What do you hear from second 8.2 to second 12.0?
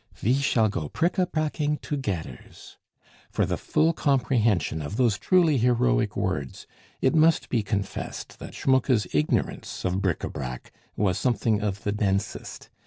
that Schmucke's ignorance of bric a brac was something of the